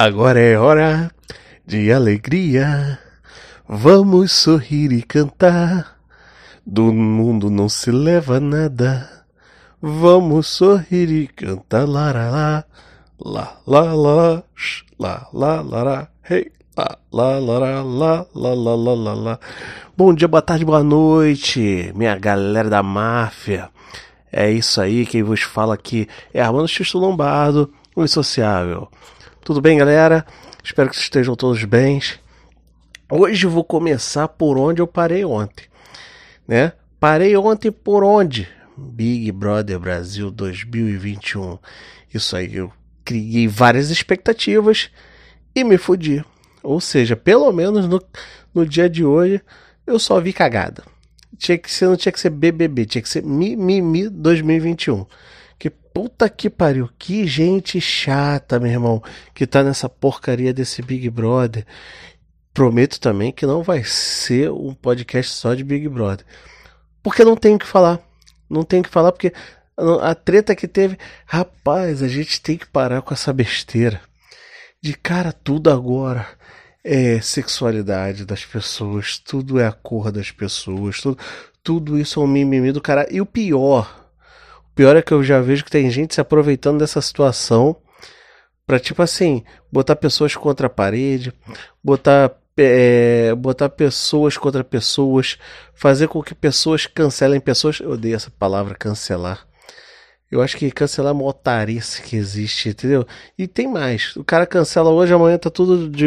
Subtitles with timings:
[0.00, 1.10] Agora é hora
[1.66, 3.00] de alegria.
[3.68, 5.98] Vamos sorrir e cantar.
[6.64, 9.10] Do mundo não se leva nada.
[9.82, 11.88] Vamos sorrir e cantar.
[11.88, 12.64] Lá, lá,
[13.18, 14.44] lá, lá, lá,
[15.00, 16.52] lá, lá, lá, lá, hey.
[16.76, 19.40] Lá, lá, lá, lá, lá, lá, lá, lá, lá.
[19.96, 23.68] Bom dia, boa tarde, boa noite, minha galera da máfia.
[24.30, 28.88] É isso aí, quem vos fala aqui é Armando Xusto Lombardo, o Insociável.
[29.48, 30.26] Tudo bem, galera?
[30.62, 32.02] Espero que vocês estejam todos bem.
[33.10, 35.64] Hoje vou começar por onde eu parei ontem,
[36.46, 36.74] né?
[37.00, 38.46] Parei ontem por onde?
[38.76, 41.58] Big Brother Brasil 2021.
[42.12, 42.70] Isso aí, eu
[43.02, 44.90] criei várias expectativas
[45.54, 46.22] e me fudi.
[46.62, 48.02] Ou seja, pelo menos no,
[48.52, 49.40] no dia de hoje
[49.86, 50.84] eu só vi cagada.
[51.38, 55.06] Tinha que ser, não tinha que ser BBB, tinha que ser Mimimi 2021.
[55.98, 59.02] Puta que pariu, que gente chata, meu irmão,
[59.34, 61.66] que tá nessa porcaria desse Big Brother.
[62.54, 66.24] Prometo também que não vai ser um podcast só de Big Brother.
[67.02, 67.98] Porque não tem o que falar.
[68.48, 69.32] Não tem o que falar porque
[70.00, 74.00] a treta que teve, rapaz, a gente tem que parar com essa besteira.
[74.80, 76.28] De cara, tudo agora
[76.84, 81.18] é sexualidade das pessoas, tudo é a cor das pessoas, tudo,
[81.60, 83.04] tudo isso é um mimimi do cara.
[83.10, 83.97] E o pior,
[84.78, 87.74] pior é que eu já vejo que tem gente se aproveitando dessa situação
[88.64, 91.32] para tipo assim, botar pessoas contra a parede,
[91.82, 95.36] botar é, botar pessoas contra pessoas,
[95.74, 97.80] fazer com que pessoas cancelem pessoas.
[97.80, 99.44] Eu odeio essa palavra cancelar.
[100.30, 103.04] Eu acho que cancelar é uma otarice que existe, entendeu?
[103.36, 104.14] E tem mais.
[104.14, 106.06] O cara cancela hoje, amanhã tá tudo de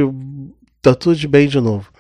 [0.82, 1.92] tá tudo de bem de novo.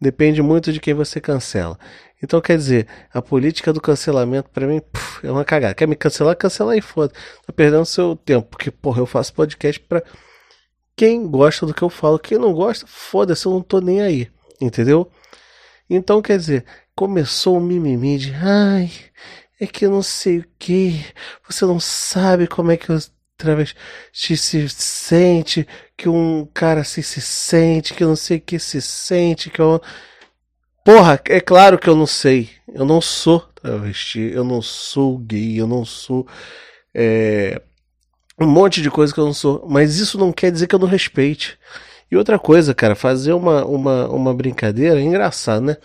[0.00, 1.78] Depende muito de quem você cancela.
[2.22, 5.74] Então, quer dizer, a política do cancelamento, para mim, puf, é uma cagada.
[5.74, 6.36] Quer me cancelar?
[6.36, 7.12] Cancela aí, foda.
[7.46, 8.48] Tá perdendo seu tempo.
[8.48, 10.02] Porque, porra, eu faço podcast pra
[10.96, 12.18] quem gosta do que eu falo.
[12.18, 14.30] Quem não gosta, foda-se, eu não tô nem aí.
[14.60, 15.10] Entendeu?
[15.88, 16.64] Então, quer dizer,
[16.94, 18.90] começou o mimimi de, ai,
[19.60, 21.04] é que eu não sei o que,
[21.48, 22.98] você não sabe como é que eu
[23.36, 28.58] travesti se sente, que um cara assim se sente, que eu não sei o que
[28.58, 29.80] se sente, que eu.
[30.86, 32.48] Porra, é claro que eu não sei.
[32.72, 36.24] Eu não sou travesti, eu não sou gay, eu não sou.
[36.94, 37.60] É,
[38.40, 39.66] um monte de coisa que eu não sou.
[39.68, 41.58] Mas isso não quer dizer que eu não respeite.
[42.08, 45.76] E outra coisa, cara, fazer uma, uma, uma brincadeira é engraçado, né?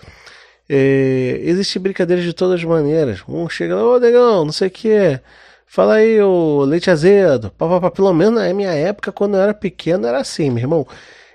[0.69, 3.23] É, existe brincadeira de todas as maneiras.
[3.27, 5.19] Um chega lá, ô negão, não sei o que.
[5.65, 7.49] Fala aí, o leite azedo.
[7.57, 10.87] Pá, Pelo menos na minha época, quando eu era pequeno, era assim, meu irmão.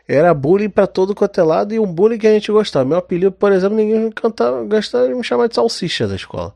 [0.08, 2.84] Era bullying pra todo quanto é lado e um bullying que a gente gostava.
[2.84, 6.54] Meu apelido, por exemplo, ninguém cantava, gostava de me chamar de salsicha da escola.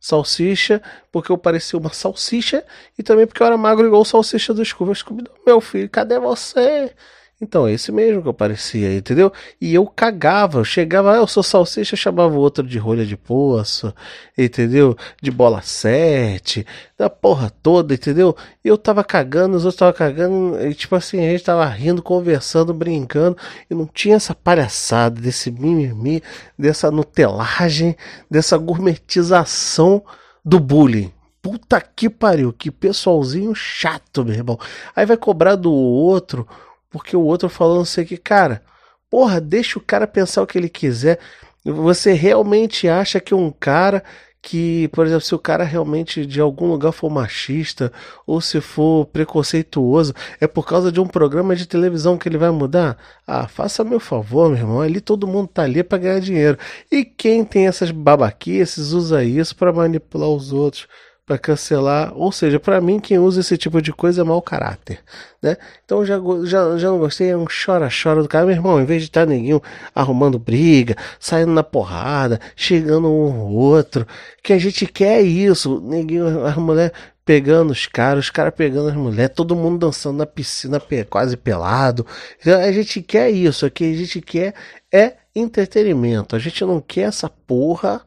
[0.00, 2.64] Salsicha, porque eu parecia uma salsicha
[2.98, 4.94] e também porque eu era magro igual salsicha do Scooby.
[4.94, 6.94] Scooby, meu filho, cadê você?
[7.38, 9.30] Então, é esse mesmo que eu parecia, entendeu?
[9.60, 13.14] E eu cagava, eu chegava, ah, eu sou salsicha, chamava o outro de rolha de
[13.14, 13.92] poço,
[14.38, 14.96] entendeu?
[15.20, 16.66] De bola sete,
[16.96, 18.34] da porra toda, entendeu?
[18.64, 22.02] E eu tava cagando, os outros tava cagando, e tipo assim, a gente tava rindo,
[22.02, 23.36] conversando, brincando,
[23.68, 26.22] e não tinha essa palhaçada desse mimimi,
[26.58, 27.94] dessa nutelagem,
[28.30, 30.02] dessa gourmetização
[30.42, 31.12] do bullying.
[31.42, 34.58] Puta que pariu, que pessoalzinho chato, meu irmão.
[34.96, 36.48] Aí vai cobrar do outro
[36.90, 38.62] porque o outro falou não sei o que, cara,
[39.10, 41.18] porra, deixa o cara pensar o que ele quiser.
[41.64, 44.02] Você realmente acha que um cara
[44.46, 47.92] que, por exemplo, se o cara realmente de algum lugar for machista
[48.24, 52.50] ou se for preconceituoso, é por causa de um programa de televisão que ele vai
[52.50, 52.96] mudar?
[53.26, 54.80] Ah, faça meu favor, meu irmão.
[54.80, 56.56] Ali todo mundo tá ali para ganhar dinheiro.
[56.92, 60.86] E quem tem essas babaquices usa isso para manipular os outros
[61.26, 62.12] para cancelar.
[62.16, 65.00] Ou seja, para mim, quem usa esse tipo de coisa é mau caráter,
[65.42, 65.56] né?
[65.84, 68.46] Então já, já, já não gostei, é um chora-chora do cara.
[68.46, 69.60] Meu irmão, em vez de estar tá ninguém
[69.92, 74.06] arrumando briga, saindo na porrada, chegando um ou outro,
[74.42, 75.80] que a gente quer isso.
[75.80, 76.92] Ninguém, as mulheres
[77.24, 80.80] pegando os caras, os caras pegando as mulheres, todo mundo dançando na piscina
[81.10, 82.06] quase pelado.
[82.38, 84.54] Então, a gente quer isso, o que a gente quer
[84.92, 86.36] é entretenimento.
[86.36, 88.00] A gente não quer essa porra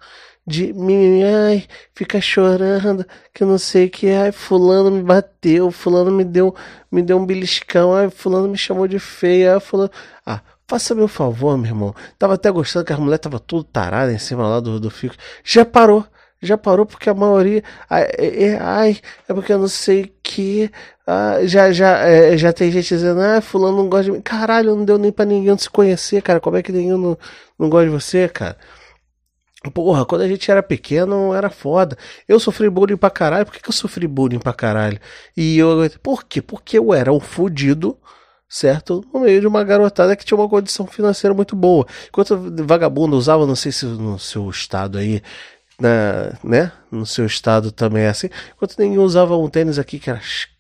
[0.50, 6.12] de mimimi, ai, fica chorando, que não sei o que, ai, fulano me bateu, fulano
[6.12, 6.56] me deu,
[6.92, 9.92] me deu um beliscão, ai, fulano me chamou de feia, ai, fulano...
[10.26, 11.96] Ah, faça meu favor, meu irmão.
[12.18, 15.16] Tava até gostando que a mulher tava tudo tarada em cima lá do, do fico.
[15.44, 16.04] Já parou,
[16.42, 18.98] já parou porque a maioria, ai, é, é, ai,
[19.28, 20.72] é porque eu não sei que,
[21.06, 24.22] ah, já, já, é, já tem gente dizendo, ah, fulano não gosta de mim.
[24.22, 26.40] Caralho, não deu nem pra ninguém se conhecer, cara.
[26.40, 27.18] Como é que ninguém não,
[27.58, 28.58] não gosta de você, cara?
[29.74, 31.98] Porra, quando a gente era pequeno era foda.
[32.28, 33.46] Eu sofri bullying pra caralho.
[33.46, 35.00] Por que, que eu sofri bullying pra caralho?
[35.36, 35.90] E eu.
[36.02, 36.42] Por quê?
[36.42, 37.98] Porque eu era um fudido
[38.50, 39.06] certo?
[39.14, 41.86] No meio de uma garotada que tinha uma condição financeira muito boa.
[42.08, 42.36] Enquanto
[42.66, 45.22] vagabundo usava, não sei se no seu estado aí,
[45.80, 46.72] na, né?
[46.92, 48.30] No seu estado também é assim.
[48.56, 50.20] Enquanto ninguém usava um tênis aqui que era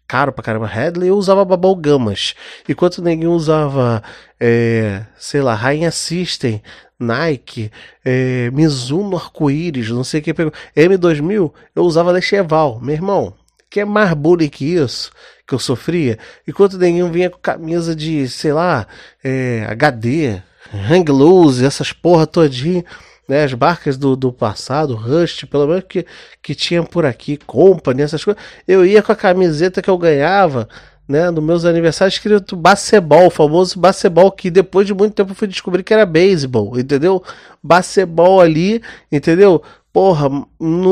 [0.10, 1.46] caro pra caramba, Headley, eu usava
[1.80, 2.34] Gamas.
[2.68, 4.02] Enquanto ninguém usava,
[4.40, 6.64] é, sei lá, Rainha System,
[7.00, 7.72] Nike,
[8.04, 10.52] é, Mizuno Arco-Íris, não sei o que pegou.
[10.76, 12.80] M2000, eu usava Lecheval.
[12.82, 13.36] Meu irmão,
[13.70, 15.12] que é mais bullying que isso
[15.48, 16.18] que eu sofria?
[16.48, 18.88] Enquanto nenhum vinha com camisa de, sei lá,
[19.24, 20.42] é, HD,
[20.74, 22.84] hang loose, essas porra todinha,
[23.30, 23.44] né?
[23.44, 26.04] As barcas do, do passado, Rust, pelo menos que,
[26.42, 28.42] que tinha por aqui, Company, essas coisas.
[28.68, 30.68] Eu ia com a camiseta que eu ganhava,
[31.08, 35.36] né, nos meus aniversários escrito baseball, o famoso baseball que depois de muito tempo eu
[35.36, 37.24] fui descobrir que era beisebol, entendeu?
[37.64, 38.82] Baseball ali,
[39.12, 39.62] entendeu?
[39.92, 40.46] Porra, não,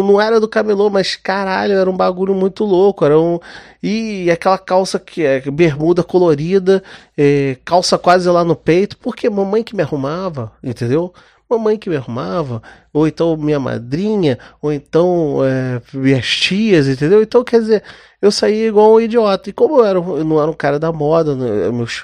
[0.04, 3.06] não era do camelô, mas caralho, era um bagulho muito louco.
[3.06, 3.40] Era um...
[3.81, 6.83] E aquela calça que é bermuda colorida,
[7.16, 11.13] é, calça quase lá no peito, porque mamãe que me arrumava, entendeu?
[11.49, 12.61] Mamãe que me arrumava,
[12.91, 17.21] ou então minha madrinha, ou então é, minhas tias, entendeu?
[17.21, 17.83] Então, quer dizer,
[18.21, 19.49] eu saía igual um idiota.
[19.49, 22.03] E como eu, era, eu não era um cara da moda, né, meus,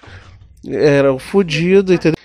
[0.65, 2.17] era um fudido, entendeu?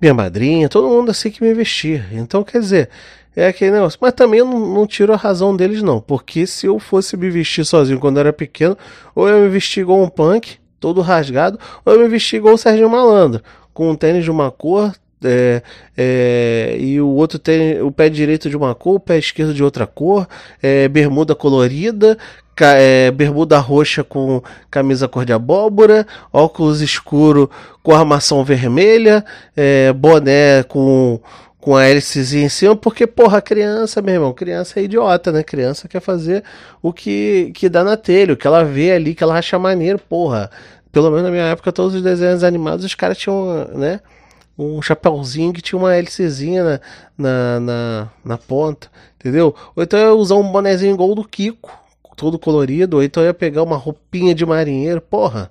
[0.00, 2.04] Minha madrinha, todo mundo assim que me vestia.
[2.12, 2.90] Então, quer dizer,
[3.34, 3.98] é aquele negócio.
[4.00, 6.00] Mas também não, não, tiro a razão deles, não.
[6.00, 8.76] Porque se eu fosse me vestir sozinho quando eu era pequeno,
[9.14, 12.58] ou eu me vestia igual um punk, todo rasgado, ou eu me vestia igual o
[12.58, 13.42] Sérgio Malandro,
[13.74, 14.94] com um tênis de uma cor,
[15.24, 15.62] é,
[15.96, 19.62] é, e o outro tem o pé direito de uma cor, o pé esquerdo de
[19.62, 20.28] outra cor,
[20.62, 22.18] é, bermuda colorida,
[22.60, 27.50] é, bermuda roxa com camisa cor de abóbora, óculos escuro
[27.82, 29.24] com armação vermelha,
[29.56, 31.20] é, boné com
[31.66, 35.42] com a hélicezinha em cima, porque, porra, criança, meu irmão, criança é idiota, né?
[35.42, 36.44] Criança quer fazer
[36.80, 39.98] o que, que dá na telha, o que ela vê ali, que ela acha maneiro,
[39.98, 40.48] porra.
[40.92, 43.98] Pelo menos na minha época, todos os desenhos animados, os caras tinham, né?
[44.58, 46.80] Um chapéuzinho que tinha uma hélicezinha na,
[47.18, 49.54] na, na, na ponta, entendeu?
[49.74, 51.70] Ou então eu ia usar um bonezinho igual do Kiko,
[52.16, 55.50] todo colorido, ou então eu ia pegar uma roupinha de marinheiro, porra.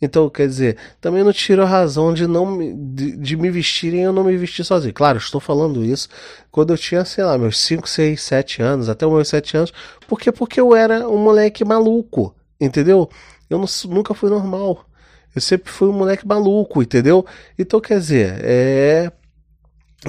[0.00, 2.58] Então, quer dizer, também não tiro a razão de não
[2.94, 4.92] de, de me vestirem e eu não me vestir sozinho.
[4.92, 6.08] Claro, estou falando isso
[6.50, 9.72] quando eu tinha, sei lá, meus 5, 6, 7 anos, até os meus 7 anos,
[10.06, 13.08] porque porque eu era um moleque maluco, entendeu?
[13.48, 14.84] Eu não, nunca fui normal.
[15.34, 17.26] Eu sempre fui um moleque maluco, entendeu?
[17.58, 19.12] Então, quer dizer, é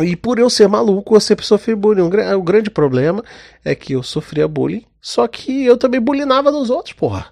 [0.03, 2.01] e por eu ser maluco, eu sempre sofri bullying.
[2.01, 3.23] O grande problema
[3.63, 7.27] é que eu sofria bullying, só que eu também bullyingava nos outros, porra.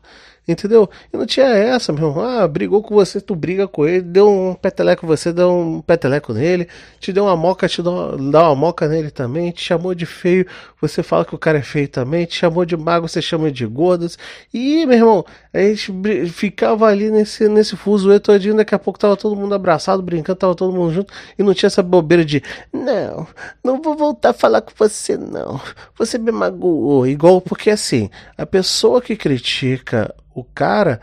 [0.45, 0.89] Entendeu?
[1.13, 2.25] E não tinha essa, meu irmão.
[2.25, 6.33] Ah, brigou com você, tu briga com ele, deu um peteleco você, deu um peteleco
[6.33, 6.67] nele,
[6.99, 10.45] te deu uma moca, te dá uma moca nele também, te chamou de feio,
[10.81, 13.65] você fala que o cara é feio também, te chamou de mago, você chama de
[13.65, 14.17] gordas.
[14.53, 15.93] E, meu irmão, a gente
[16.27, 20.55] ficava ali nesse, nesse fuso todinho, daqui a pouco tava todo mundo abraçado, brincando, tava
[20.55, 22.43] todo mundo junto, e não tinha essa bobeira de,
[22.73, 23.25] não,
[23.63, 25.61] não vou voltar a falar com você, não.
[25.97, 27.07] Você me magoou.
[27.07, 30.99] Igual, porque assim, a pessoa que critica o cara,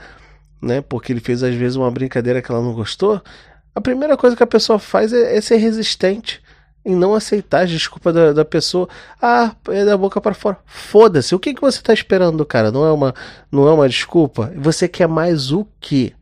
[0.60, 3.22] né, porque ele fez às vezes uma brincadeira que ela não gostou,
[3.74, 6.42] a primeira coisa que a pessoa faz é, é ser resistente
[6.84, 8.88] em não aceitar as desculpas da, da pessoa.
[9.20, 10.58] Ah, é da boca para fora.
[10.64, 11.34] Foda-se.
[11.34, 12.70] O que, que você está esperando do cara?
[12.70, 13.14] Não é uma,
[13.50, 14.52] não é uma desculpa?
[14.56, 16.12] Você quer mais o quê?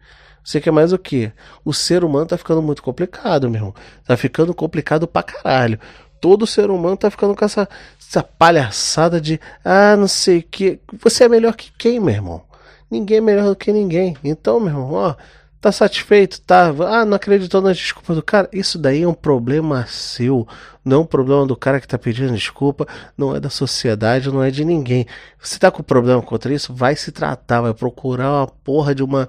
[0.42, 1.32] Você quer mais o quê?
[1.64, 3.74] O ser humano tá ficando muito complicado, meu irmão.
[4.04, 5.78] Tá ficando complicado pra caralho.
[6.20, 7.68] Todo ser humano tá ficando com essa,
[8.00, 10.80] essa palhaçada de ah, não sei o que.
[11.00, 12.47] Você é melhor que quem, meu irmão?
[12.90, 14.16] Ninguém é melhor do que ninguém.
[14.24, 15.14] Então, meu irmão, ó,
[15.60, 16.40] tá satisfeito?
[16.40, 16.68] Tá.
[16.86, 18.48] Ah, não acreditou nas desculpas do cara?
[18.52, 20.46] Isso daí é um problema seu.
[20.84, 22.86] Não é um problema do cara que tá pedindo desculpa.
[23.16, 25.06] Não é da sociedade, não é de ninguém.
[25.38, 26.72] Você tá com problema contra isso?
[26.72, 29.28] Vai se tratar, vai procurar uma porra de uma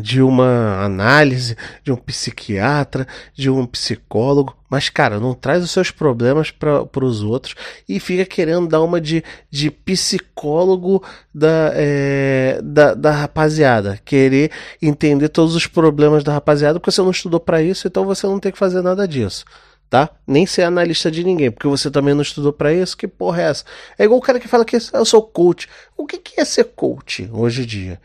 [0.00, 5.90] de uma análise, de um psiquiatra, de um psicólogo, mas cara, não traz os seus
[5.90, 7.54] problemas para os outros
[7.88, 14.50] e fica querendo dar uma de, de psicólogo da, é, da, da rapaziada, querer
[14.82, 18.40] entender todos os problemas da rapaziada, porque você não estudou para isso, então você não
[18.40, 19.44] tem que fazer nada disso.
[19.88, 20.08] Tá?
[20.24, 22.96] Nem ser analista de ninguém, porque você também não estudou para isso.
[22.96, 23.64] Que porra é essa?
[23.98, 25.68] É igual o cara que fala que eu sou coach.
[25.96, 28.00] O que, que é ser coach hoje em dia?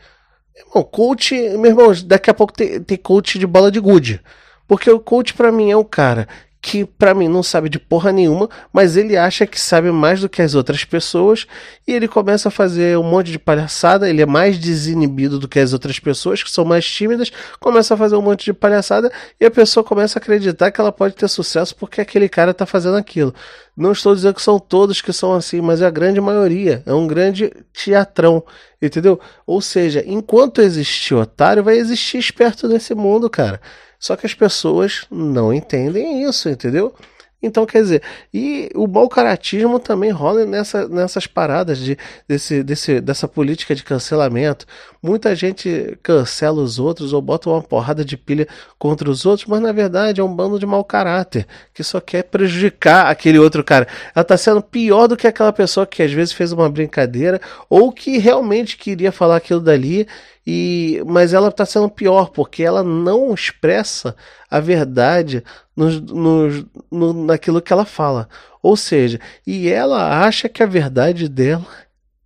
[0.56, 4.20] Irmão, coach, meu irmão, daqui a pouco tem, tem coach de bola de gude.
[4.66, 6.26] Porque o coach para mim é o cara
[6.66, 10.28] que para mim não sabe de porra nenhuma, mas ele acha que sabe mais do
[10.28, 11.46] que as outras pessoas
[11.86, 14.10] e ele começa a fazer um monte de palhaçada.
[14.10, 17.30] Ele é mais desinibido do que as outras pessoas, que são mais tímidas,
[17.60, 20.90] começa a fazer um monte de palhaçada e a pessoa começa a acreditar que ela
[20.90, 23.32] pode ter sucesso porque aquele cara tá fazendo aquilo.
[23.76, 26.82] Não estou dizendo que são todos que são assim, mas é a grande maioria.
[26.84, 28.42] É um grande teatrão,
[28.82, 29.20] entendeu?
[29.46, 33.60] Ou seja, enquanto existir otário, vai existir esperto nesse mundo, cara.
[34.06, 36.94] Só que as pessoas não entendem isso, entendeu?
[37.42, 41.98] Então, quer dizer, e o mau caratismo também rola nessa, nessas paradas de,
[42.28, 44.64] desse, desse, dessa política de cancelamento.
[45.02, 48.46] Muita gente cancela os outros ou bota uma porrada de pilha
[48.78, 51.44] contra os outros, mas na verdade é um bando de mau caráter
[51.74, 53.88] que só quer prejudicar aquele outro cara.
[54.14, 57.90] Ela tá sendo pior do que aquela pessoa que às vezes fez uma brincadeira ou
[57.90, 60.06] que realmente queria falar aquilo dali
[60.46, 64.14] e, mas ela está sendo pior porque ela não expressa
[64.48, 65.42] a verdade
[65.74, 68.28] no, no, no, naquilo que ela fala.
[68.62, 71.66] Ou seja, e ela acha que a verdade dela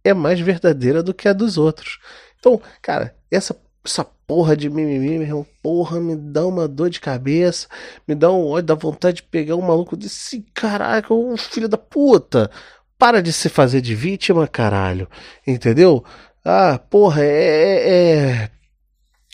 [0.04, 1.98] é mais verdadeira do que a dos outros.
[2.38, 7.00] Então, cara, essa, essa porra de mimimi, meu irmão, porra, me dá uma dor de
[7.00, 7.68] cabeça,
[8.06, 11.78] me dá um ódio, dá vontade de pegar um maluco desse caraca, um filho da
[11.78, 12.50] puta.
[12.98, 15.08] Para de se fazer de vítima, caralho.
[15.46, 16.04] Entendeu?
[16.44, 18.48] Ah, porra, é,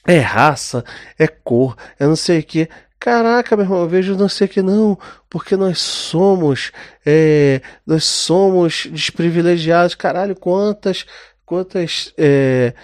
[0.07, 0.85] é, é raça,
[1.19, 2.69] é cor, é não sei o que.
[2.99, 4.99] Caraca, meu irmão, eu vejo não sei o que não,
[5.31, 6.73] porque nós somos,
[7.05, 9.95] é, nós somos desprivilegiados.
[9.95, 11.07] Caralho, quantas,
[11.45, 12.75] quantas, é,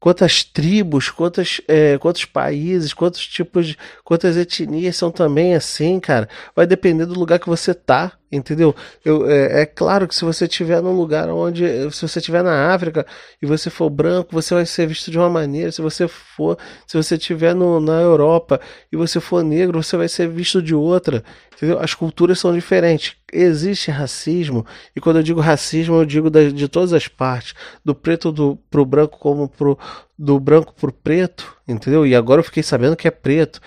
[0.00, 6.28] quantas tribos, quantas, é, quantos países, quantos tipos, de, quantas etnias são também assim, cara.
[6.56, 8.12] Vai depender do lugar que você tá.
[8.30, 8.76] Entendeu?
[9.02, 11.64] Eu, é, é, claro que se você estiver num lugar onde.
[11.90, 13.06] Se você estiver na África
[13.40, 15.72] e você for branco, você vai ser visto de uma maneira.
[15.72, 16.58] Se você for.
[16.86, 18.60] Se você estiver na Europa
[18.92, 21.24] e você for negro, você vai ser visto de outra.
[21.56, 21.80] Entendeu?
[21.80, 23.16] As culturas são diferentes.
[23.32, 24.64] Existe racismo.
[24.94, 27.54] E quando eu digo racismo, eu digo da, de todas as partes.
[27.82, 29.78] Do preto do, pro branco como pro.
[30.18, 31.56] Do branco pro preto.
[31.66, 32.06] Entendeu?
[32.06, 33.58] E agora eu fiquei sabendo que é preto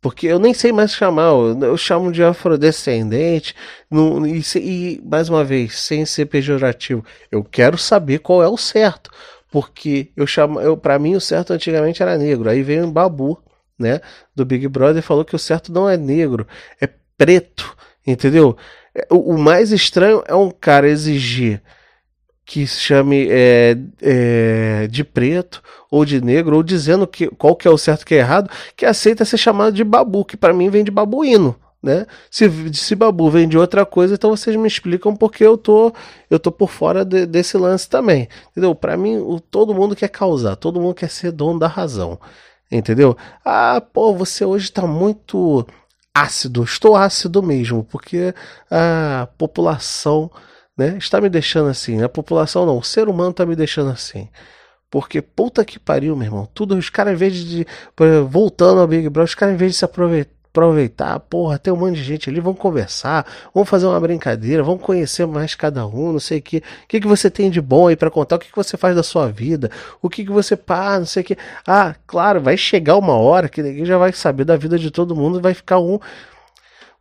[0.00, 1.30] porque eu nem sei mais chamar,
[1.62, 3.54] eu, chamo de afrodescendente,
[3.90, 8.56] no, e, e, mais uma vez, sem ser pejorativo, eu quero saber qual é o
[8.56, 9.10] certo,
[9.50, 13.42] porque eu chamo, eu, para mim o certo antigamente era negro, aí veio um babu,
[13.78, 14.00] né,
[14.34, 16.46] do Big Brother falou que o certo não é negro,
[16.80, 17.76] é preto,
[18.06, 18.56] entendeu?
[19.10, 21.62] O, o mais estranho é um cara exigir
[22.50, 27.68] que se chame é, é, de preto ou de negro, ou dizendo que, qual que
[27.68, 30.52] é o certo e que é errado, que aceita ser chamado de babu, que para
[30.52, 31.54] mim vem de babuíno.
[31.80, 32.06] Né?
[32.28, 35.92] Se, se babu vem de outra coisa, então vocês me explicam porque eu tô
[36.28, 38.74] eu tô por fora de, desse lance também, entendeu?
[38.74, 42.18] Para mim, o, todo mundo quer causar, todo mundo quer ser dono da razão,
[42.68, 43.16] entendeu?
[43.44, 45.64] Ah, pô, você hoje tá muito
[46.12, 48.34] ácido, estou ácido mesmo, porque
[48.68, 50.28] a população
[50.80, 50.96] né?
[50.96, 52.02] Está me deixando assim.
[52.02, 54.28] A população não, o ser humano está me deixando assim.
[54.90, 56.48] Porque puta que pariu, meu irmão.
[56.54, 57.66] Tudo, os caras, em vez de.
[58.28, 61.96] Voltando ao Big Brother, os caras, em vez de se aproveitar porra, tem um monte
[61.96, 66.18] de gente ali, vamos conversar, vamos fazer uma brincadeira, vamos conhecer mais cada um, não
[66.18, 68.48] sei o que, o que, que você tem de bom aí para contar, o que,
[68.48, 69.70] que você faz da sua vida,
[70.02, 71.38] o que, que você pá, não sei o que.
[71.64, 75.14] Ah, claro, vai chegar uma hora que ninguém já vai saber da vida de todo
[75.14, 76.00] mundo, vai ficar um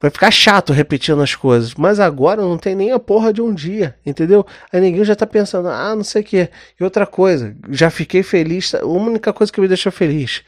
[0.02, 1.76] Vai ficar chato repetindo as coisas.
[1.76, 4.46] Mas agora não tem nem a porra de um dia, entendeu?
[4.72, 6.50] Aí ninguém já tá pensando, ah, não sei o que.
[6.80, 8.74] E outra coisa, já fiquei feliz.
[8.76, 10.44] A única coisa que me deixou feliz.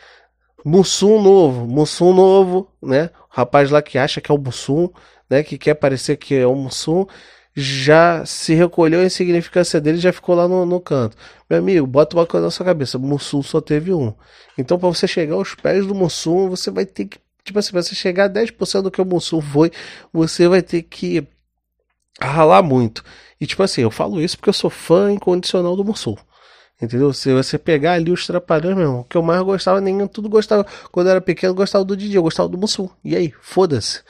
[0.64, 3.10] Mussum novo, Mussum novo, né?
[3.32, 4.90] O rapaz lá que acha que é o Mussum,
[5.30, 5.44] né?
[5.44, 7.06] Que quer parecer que é o Mussum,
[7.54, 11.18] já se recolheu a insignificância dele já ficou lá no, no canto.
[11.50, 14.14] Meu amigo, bota uma coisa na sua cabeça: Mussum só teve um.
[14.58, 17.82] Então, para você chegar aos pés do Mussum, você vai ter que Tipo assim, pra
[17.82, 19.72] você chegar a 10% do que o Mussum foi,
[20.14, 21.26] você vai ter que
[22.20, 23.04] ralar muito.
[23.40, 26.16] E tipo assim, eu falo isso porque eu sou fã incondicional do Mussum.
[26.82, 27.14] Entendeu?
[27.14, 30.66] Se você pegar ali os trapalhões, meu irmão, que eu mais gostava, ninguém tudo gostava.
[30.92, 32.90] Quando eu era pequeno, eu gostava do Didi, eu gostava do Mussum.
[33.04, 34.02] E aí, foda-se.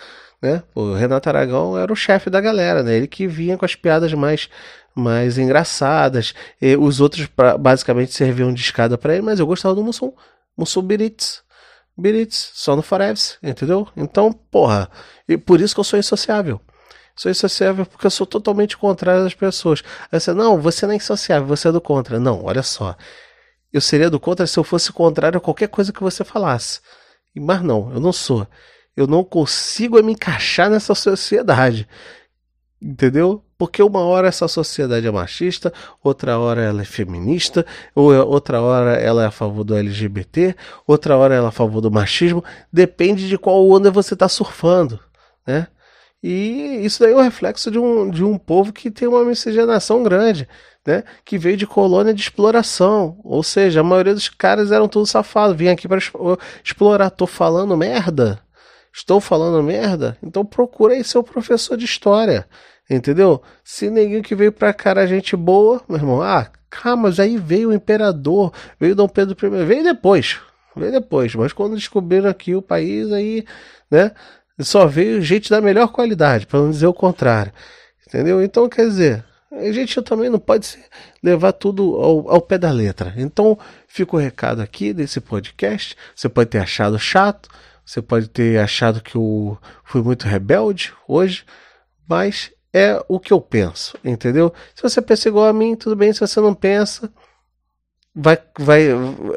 [0.42, 0.64] Né?
[0.74, 2.96] O Renato Aragão era o chefe da galera, né?
[2.96, 4.50] Ele que vinha com as piadas mais
[4.96, 6.34] mais engraçadas.
[6.62, 10.14] E os outros pra, basicamente serviam de escada para ele, mas eu gostava do Mussum.
[10.58, 11.44] Mussum Biritz.
[11.98, 13.88] Beats, só no Forever, entendeu?
[13.96, 14.90] Então, porra,
[15.28, 16.60] e por isso que eu sou insociável.
[17.16, 19.84] Sou insociável porque eu sou totalmente contrário das pessoas.
[20.12, 22.20] Aí você, não, você não é insociável, você é do contra.
[22.20, 22.96] Não, olha só.
[23.72, 26.80] Eu seria do contra se eu fosse contrário a qualquer coisa que você falasse.
[27.36, 28.48] Mas não, eu não sou.
[28.96, 31.88] Eu não consigo me encaixar nessa sociedade.
[32.82, 33.44] Entendeu?
[33.62, 35.72] Porque uma hora essa sociedade é machista,
[36.04, 37.64] outra hora ela é feminista,
[37.94, 40.56] ou é, outra hora ela é a favor do LGBT,
[40.88, 42.44] outra hora ela é a favor do machismo.
[42.74, 45.00] Depende de qual onda você está surfando,
[45.46, 45.68] né?
[46.24, 50.02] E isso daí é um reflexo de um, de um povo que tem uma miscigenação
[50.02, 50.48] grande,
[50.84, 51.04] né?
[51.24, 53.20] Que veio de colônia de exploração.
[53.24, 56.00] Ou seja, a maioria dos caras eram todos safados, vinham aqui para
[56.64, 57.12] explorar.
[57.12, 58.42] Tô falando merda?
[58.92, 60.18] Estou falando merda?
[60.24, 62.48] Então procura aí seu professor de história.
[62.92, 63.42] Entendeu?
[63.64, 67.38] Se ninguém que veio pra cá era gente boa, meu irmão, ah, calma, mas aí
[67.38, 70.42] veio o imperador, veio Dom Pedro I, veio depois.
[70.76, 73.46] Veio depois, mas quando descobriram aqui o país, aí,
[73.90, 74.12] né?
[74.60, 77.54] Só veio gente da melhor qualidade, para não dizer o contrário.
[78.06, 78.44] Entendeu?
[78.44, 80.78] Então, quer dizer, a gente também não pode
[81.24, 83.14] levar tudo ao, ao, pé da letra.
[83.16, 83.58] Então,
[83.88, 85.96] fica o recado aqui desse podcast.
[86.14, 87.50] Você pode ter achado chato,
[87.86, 91.46] você pode ter achado que eu fui muito rebelde hoje,
[92.08, 94.54] mas é o que eu penso, entendeu?
[94.76, 96.14] Se você pensa igual a mim, tudo bem.
[96.14, 97.12] Se você não pensa,
[98.16, 98.88] vai, vai,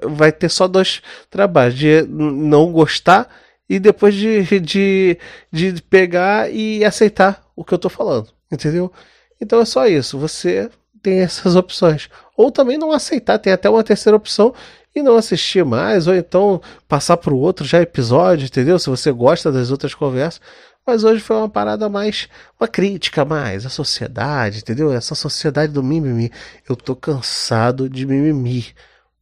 [0.03, 3.29] vai ter só dois trabalhos: de não gostar
[3.69, 5.19] e depois de, de,
[5.51, 8.93] de pegar e aceitar o que eu tô falando, entendeu?
[9.41, 10.71] Então é só isso, você
[11.03, 12.09] tem essas opções.
[12.37, 14.55] Ou também não aceitar, tem até uma terceira opção
[14.95, 18.79] e não assistir mais, ou então passar para o outro já episódio, entendeu?
[18.79, 20.41] Se você gosta das outras conversas.
[20.87, 22.29] Mas hoje foi uma parada mais,
[22.61, 24.93] uma crítica mais, a sociedade, entendeu?
[24.93, 26.31] Essa sociedade do mimimi.
[26.69, 28.67] Eu tô cansado de mimimi.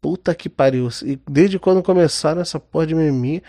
[0.01, 0.89] Puta que pariu.
[1.05, 3.43] E desde quando começaram essa porra de mimimi,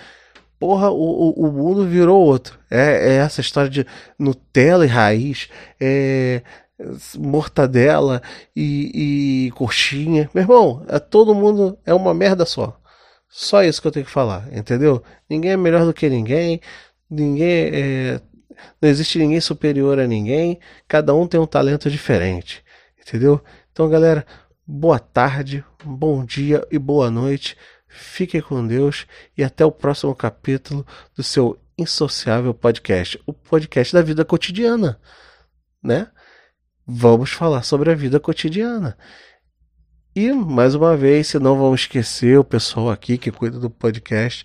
[0.60, 2.60] porra, o, o, o mundo virou outro.
[2.70, 3.86] É, é, essa história de
[4.20, 6.44] Nutella e raiz, é,
[7.18, 8.22] mortadela
[8.56, 10.30] e, e coxinha.
[10.34, 12.80] Meu irmão, é, todo mundo é uma merda só.
[13.28, 15.02] Só isso que eu tenho que falar, entendeu?
[15.28, 16.62] Ninguém é melhor do que ninguém,
[17.14, 18.22] ninguém é,
[18.82, 22.64] não existe ninguém superior a ninguém, cada um tem um talento diferente,
[23.00, 23.42] entendeu?
[23.72, 24.26] Então, galera,
[24.66, 27.58] boa tarde, bom dia e boa noite.
[27.88, 29.06] Fiquem com Deus
[29.38, 35.00] e até o próximo capítulo do seu insociável podcast, o podcast da vida cotidiana,
[35.82, 36.08] né?
[36.86, 38.98] Vamos falar sobre a vida cotidiana.
[40.16, 44.44] E mais uma vez, se não vamos esquecer o pessoal aqui que cuida do podcast,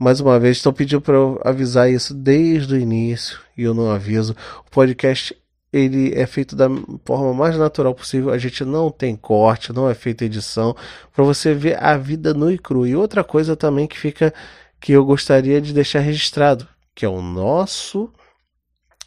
[0.00, 3.90] mais uma vez estão pedindo para eu avisar isso desde o início e eu não
[3.90, 4.34] aviso.
[4.66, 5.36] O podcast
[5.70, 6.68] ele é feito da
[7.04, 8.30] forma mais natural possível.
[8.30, 10.74] A gente não tem corte, não é feita edição,
[11.12, 12.86] para você ver a vida no e cru.
[12.86, 14.32] E outra coisa também que fica
[14.80, 18.10] que eu gostaria de deixar registrado, que é o nosso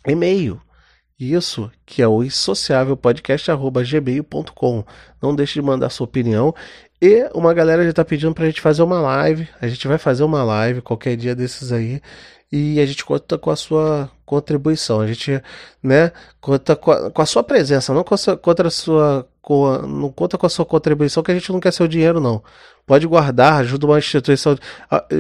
[0.08, 0.62] e-mail.
[1.32, 4.84] Isso, que é o insociávelpodcast.gmail.com.
[5.22, 6.56] Não deixe de mandar sua opinião.
[7.02, 9.48] E uma galera já está pedindo para a gente fazer uma live.
[9.62, 12.02] A gente vai fazer uma live qualquer dia desses aí
[12.56, 15.02] e a gente conta com a sua contribuição.
[15.02, 15.42] A gente,
[15.82, 19.28] né, conta com a, com a sua presença, não com a sua, contra a sua,
[19.42, 22.20] com a, não conta com a sua contribuição, que a gente não quer seu dinheiro,
[22.20, 22.44] não.
[22.86, 24.56] Pode guardar, ajuda uma instituição,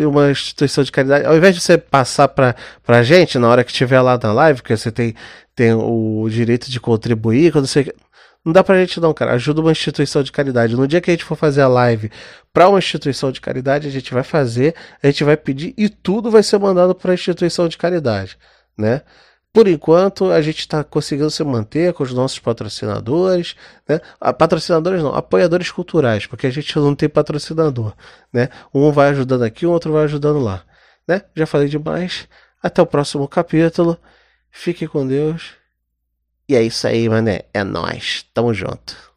[0.07, 1.25] uma instituição de caridade.
[1.25, 2.55] Ao invés de você passar para
[2.87, 5.15] a gente na hora que estiver lá na live, que você tem,
[5.55, 7.91] tem o direito de contribuir, quando você
[8.45, 9.33] não dá pra gente não, cara.
[9.33, 10.75] Ajuda uma instituição de caridade.
[10.75, 12.11] No dia que a gente for fazer a live
[12.51, 16.29] para uma instituição de caridade, a gente vai fazer, a gente vai pedir e tudo
[16.29, 18.37] vai ser mandado para a instituição de caridade,
[18.77, 19.01] né?
[19.53, 23.55] Por enquanto, a gente está conseguindo se manter com os nossos patrocinadores,
[23.87, 24.01] né?
[24.19, 27.93] Ah, patrocinadores não, apoiadores culturais, porque a gente não tem patrocinador,
[28.33, 28.49] né?
[28.73, 30.63] Um vai ajudando aqui, o outro vai ajudando lá,
[31.07, 31.21] né?
[31.35, 32.27] Já falei demais.
[32.61, 33.97] Até o próximo capítulo.
[34.51, 35.62] Fique com Deus.
[36.47, 37.45] E é isso aí, mané.
[37.53, 38.25] É nós.
[38.33, 39.12] Tamo junto.